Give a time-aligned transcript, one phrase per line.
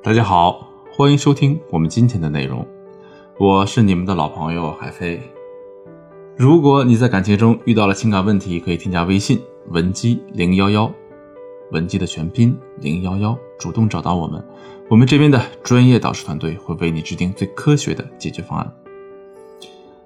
[0.00, 2.64] 大家好，欢迎收听我们今天的内容，
[3.36, 5.20] 我是你们的老朋友海飞。
[6.36, 10.90] 如果你在感情中遇到了情感问题，可以添加微信文姬零幺幺，
[11.72, 14.42] 文姬的全拼零幺幺，主动找到我们，
[14.88, 18.72] 我们这边的专业导师团队会为你制定最科学的解决方案。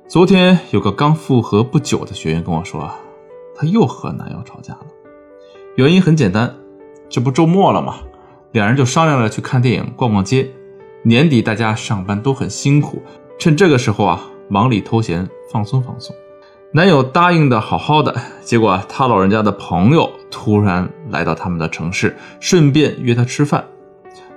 [0.09, 2.91] 昨天有个刚复合不久的学员跟我说，
[3.55, 4.87] 她又和男友吵架了，
[5.77, 6.57] 原因很简单，
[7.11, 7.99] 这不周末了吗？
[8.53, 10.49] 两人就商量着去看电影、逛逛街。
[11.03, 13.03] 年底大家上班都很辛苦，
[13.39, 16.15] 趁这个时候啊，忙里偷闲，放松放松。
[16.73, 23.65] 男友答应的好好的，结果他老人家的朋友突然来到他们的城市，顺便约他吃饭。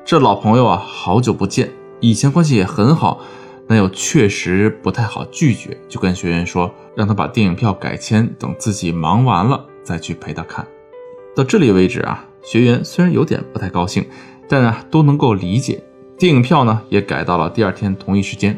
[0.03, 3.19] 这老朋友啊，好久不见，以前关系也很好，
[3.67, 10.65] 男友确实不太好拒绝，就跟学员说，让他把电影票改签，等自己忙完了再去陪他看。
[11.35, 12.24] 到这里为止啊。
[12.45, 14.05] 学员虽然有点不太高兴，
[14.47, 15.83] 但呢都能够理解。
[16.17, 18.57] 电影票呢也改到了第二天同一时间。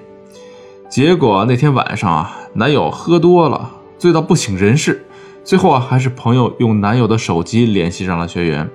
[0.89, 5.05] 结果那天晚上啊，男友喝多了，醉到不省人事。
[5.43, 8.69] 最后啊，还是朋友用男友的手机联系上了学员。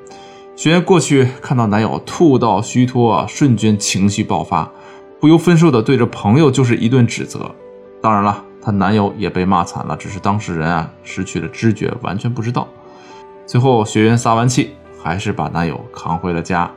[0.57, 4.71] 学员过去看到男友吐到虚脱啊，瞬间情绪爆发，
[5.21, 7.55] 不由分说的对着朋友就是一顿指责。
[8.01, 12.67] 当然了，她男友也被骂惨了，只是当事人啊失去了知觉，完全不知道。
[13.47, 14.73] 最后学员撒完气。
[15.03, 16.71] 还是把男友扛回了家。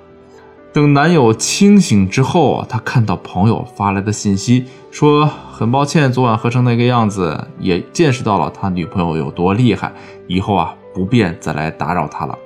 [0.74, 9.94] 等男友清醒之后啊，他看到朋友发来的信息，说很抱歉昨晚喝成那个样子，也见识到了他女朋友有多厉害，
[10.28, 12.38] 以后啊不便再来打扰他了。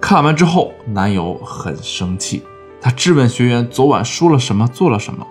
[0.00, 2.42] 看完之后，男友很生气，
[2.80, 5.26] 他质问学员昨晚说了什么，做了什么，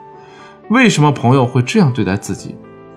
[0.69, 2.55] 为什么朋友会这样对待自己？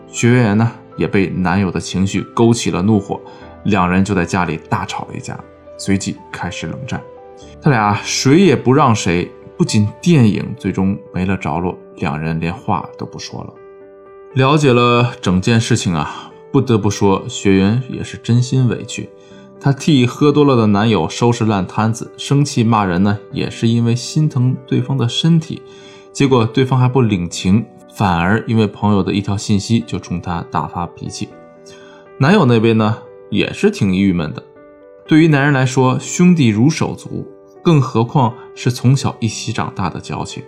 [0.08, 3.18] 学员呢也被男友的情绪勾起了怒火，
[3.64, 5.38] 两人就在家里大吵了一架。
[5.76, 7.02] 随即开始冷战，
[7.60, 13.52] 他俩谁也不让谁，不仅电影最终没了着落，两人连话都不说了。
[14.34, 19.08] 了解了整件事情啊，不得不说，学员也是真心委屈。
[19.60, 25.62] 她替喝多了的男友收拾烂摊子，生气骂人呢，也是因为心疼对方的身体。
[26.12, 31.28] 结果对方还不领情，反而因为朋友的一条信息就冲她大发脾气。
[32.18, 32.98] 男友那边呢，
[33.30, 34.42] 也是挺郁闷的。
[35.14, 37.24] 对于男人来说，兄弟如手足，
[37.62, 40.42] 更何况是从小一起长大的交情。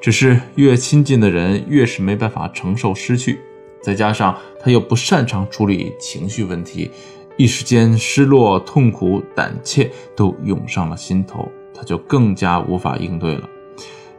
[0.00, 3.40] 只是越亲近的人，越是没办法承受失去。
[3.82, 6.92] 再加上他又不擅长处理情绪问题，
[7.36, 13.48] 一时间失落、痛苦、胆怯都涌上了心头，他就更加无法应对了。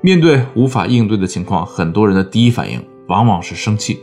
[0.01, 4.01] 面对无法应对的情况，很多人的第一反应往往是生气。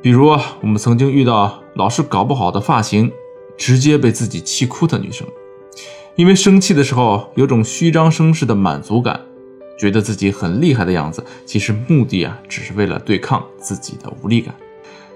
[0.00, 0.26] 比如
[0.62, 3.12] 我们曾经遇到老是搞不好的发型。
[3.56, 5.26] 直接被自己气哭的女生，
[6.16, 9.20] 因为生气的时候有种虚张声势的满足感，
[9.78, 14.54] 觉得自己很厉害的样子，其实目的啊只是为了对抗自己的无力感。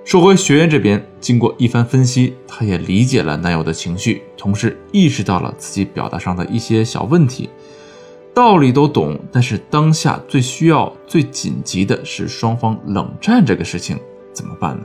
[0.05, 7.51] 说回学员这边，经过一番分析，她也理解了男友的情绪，同时意识到了自己表达上的一些小问题，
[8.33, 13.99] 道理都懂，但是当下最需要、最紧急的是双方冷战这个事情，
[14.33, 14.85] 怎么办呢？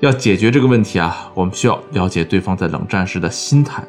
[0.00, 3.82] 要解决这个问题啊，我们需要了解对方在冷战时的心态。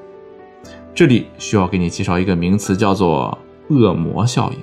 [0.95, 3.37] 这里需要给你介绍一个名词，叫做
[3.69, 4.57] “恶魔效应”。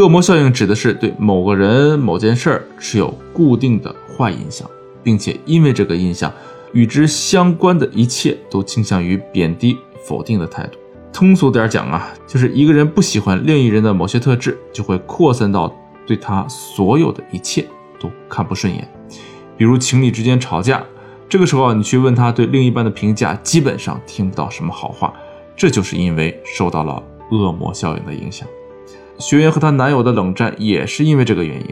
[0.00, 4.68] 恶魔效应指的是对某个人、某件事儿持有固定的坏印象，
[5.02, 6.32] 并且因为这个印象，
[6.72, 10.78] 与之相关的一切都倾向于贬低、否定的态度。
[11.12, 15.74] 通俗点讲啊，就是一个人不喜欢另一人的某些特质，就会扩散到
[16.06, 17.66] 对他所有的一切
[17.98, 18.88] 都看不顺眼。
[19.58, 20.82] 比如情侣之间吵架，
[21.28, 25.12] 这个时候你去问他对另一半的评价，基本上听不到什么好话。
[25.56, 27.02] 这就是因为受到了
[27.32, 28.48] 恶魔效应的影响。
[29.18, 31.66] 学员和她男友的冷战也是因为这个原因。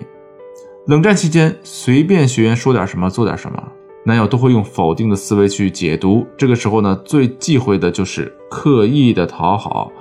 [0.86, 3.62] 冷战期间，随便学员说点什么、做点什么，
[4.04, 6.26] 男友都会用否定的思维去解读。
[6.36, 9.92] 这个时候呢，最忌讳的就是刻意的讨好。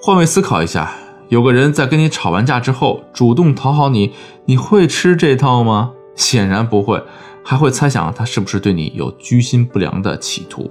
[0.00, 0.92] 换位思考一下，
[1.28, 4.12] 有个人在跟你吵完架之后主动讨好你，
[4.46, 5.92] 你会吃这套吗？
[6.14, 7.02] 显然不会。
[7.42, 10.70] 还会猜想他是不是对你有居心不良的企图？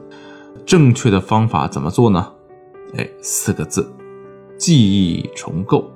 [0.65, 2.31] 正确的方法怎么做呢？
[2.97, 3.91] 哎，四个字：
[4.57, 5.91] 记忆重构。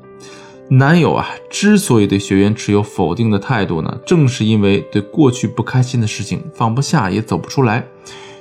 [0.67, 7.87] 男友啊，之所以对学员持有否定的态度呢，正是因为对过去不开心的事情放不下，也走不出来。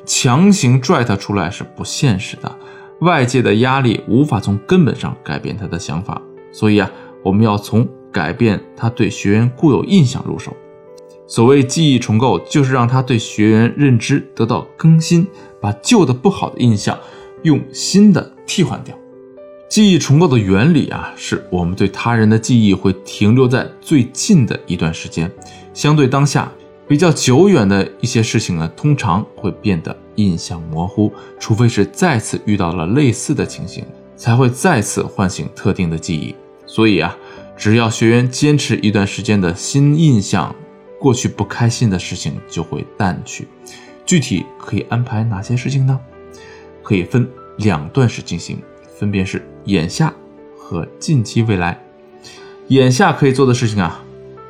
[0.06, 2.58] 强行拽他出来是不现实的，
[3.00, 6.20] 外界的压力无法从根本上改变他的想法。
[6.50, 6.90] 所以啊，
[7.22, 10.56] 我们要从改变他对学员固有印象入手。
[11.34, 15.26] 所谓记忆重构，就是让他对学员认知得到更新，
[15.60, 16.96] 把旧的不好的印象
[17.42, 18.96] 用新的替换掉。
[19.68, 25.28] 记忆重构的原理啊，是我们对他人的记忆会停留在最近的一段时间，
[25.72, 26.52] 相对当下
[26.86, 33.84] 比较久远的一些事情呢，通常会变得印象模糊，除非是再次遇到了类似的情形，
[34.14, 36.32] 才会再次唤醒特定的记忆。
[36.64, 37.16] 所以啊，
[37.56, 40.54] 只要学员坚持一段时间的新印象，
[41.04, 43.46] 过去不开心的事情就会淡去。
[44.06, 46.00] 具体可以安排哪些事情呢？
[46.82, 47.28] 可以分
[47.58, 48.56] 两段式进行，
[48.98, 50.14] 分别是眼下
[50.56, 51.78] 和近期未来。
[52.68, 54.02] 眼下可以做的事情啊，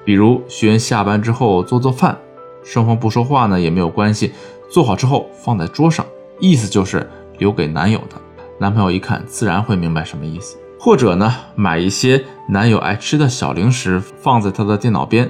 [0.04, 2.16] 比如学员下班之后做做饭，
[2.62, 4.32] 双方不说话呢也没有关系，
[4.70, 6.06] 做好之后放在桌上，
[6.38, 8.14] 意思就是留给男友的。
[8.60, 10.56] 男朋友一看自然会明白什么意思。
[10.78, 15.28] 或者呢，买一些男友爱吃的小零食放在他的电脑边，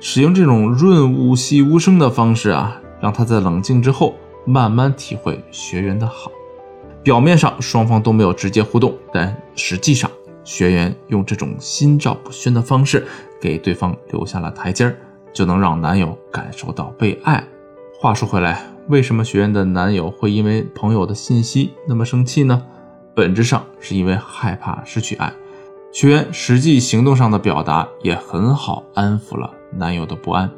[0.00, 4.14] 使用这种润物细无声的方式啊，让他在冷静之后。
[4.46, 6.32] 慢慢体会学员的好，
[7.04, 10.10] 表面上双方都没有直接互动，但实际上
[10.42, 13.06] 学员用这种心照不宣的方式
[13.38, 14.96] 给对方留下了台阶儿，
[15.32, 17.44] 就能让男友感受到被爱。
[18.00, 22.62] 话说回来，为什么学员的男友会因为朋友的信息那么生气呢？
[23.14, 25.30] 本质上是因为害怕失去爱。
[25.92, 30.50] 学员实际行动上的表达也很好安抚了男友的不安。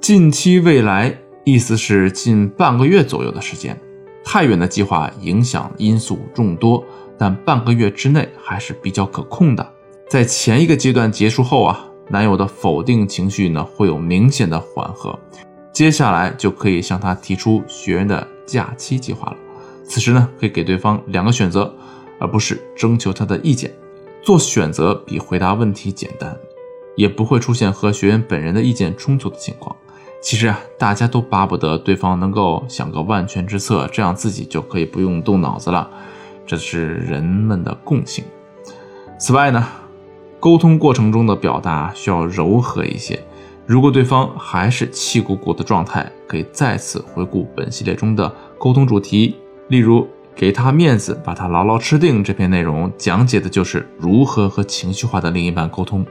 [0.00, 1.16] 近期未来。
[1.42, 3.76] 意思是近半个月左右的时间，
[4.22, 6.84] 太远的计划影响因素众多，
[7.18, 9.66] 但半个月之内还是比较可控的。
[10.06, 15.18] 在前一个阶段结束后啊，男友的否定情绪呢会有明显的缓和，
[15.72, 19.36] 接下来就可以向他提出学员的假期计划了。
[19.82, 21.74] 此时呢，可以给对方两个选择，
[22.20, 23.72] 而不是征求他的意见。
[24.22, 26.36] 做选择比回答问题简单，
[26.94, 29.74] 也不会出现和学员本人的意见冲突的情况。
[30.20, 35.88] 其实啊，大家都巴不得对方能够想个万全之策，这样自己就可以不用动脑子了，
[36.46, 38.22] 这是人们的共性。
[39.18, 39.66] 此外呢，
[40.38, 43.18] 沟通过程中的表达需要柔和一些。
[43.64, 49.36] 如果对方还是气鼓鼓的状态，可以再次回顾本系列中的沟通主题，
[49.68, 50.06] 例如
[50.40, 56.06] “给他面子，把他牢牢吃定”这篇内容，讲解的就是如何和情绪化的另一半沟通。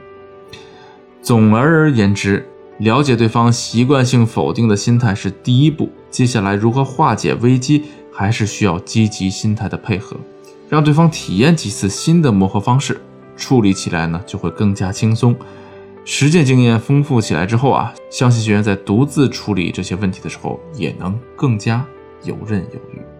[1.20, 2.46] 总而言之。
[2.78, 10.16] 了解对方习惯性否定的心态是第一步，接下来如何化解危机，还是需要积极心态的配合，
[10.66, 12.98] 让对方体验几次新的磨合方式，
[13.36, 15.36] 处理起来呢就会更加轻松。
[16.06, 21.84] 实践经验丰富起来之后啊，相信学员在独自处理这些问题的时候，也能更加
[22.24, 23.19] 游刃有余。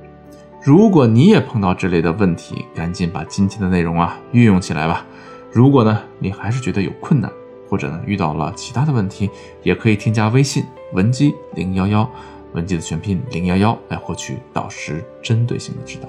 [0.62, 5.06] 如果你也碰到这类的问题，赶紧把今天的内容啊运用起来吧。
[5.50, 7.32] 如果呢你还是觉得有困难，
[7.66, 9.30] 或者呢，遇到了其他的问题，
[9.62, 10.62] 也可以添加微信
[10.92, 12.08] 文姬零幺幺，
[12.52, 16.06] 文姬的全拼零幺幺，来获取导师针对性的指导。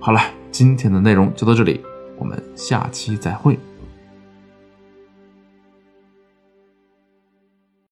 [0.00, 1.80] 好了，今天的内容就到这里，
[2.18, 3.58] 我们下期再会。